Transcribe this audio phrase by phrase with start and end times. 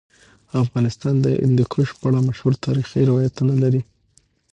[0.63, 3.81] افغانستان د هندوکش په اړه مشهور تاریخی روایتونه لري.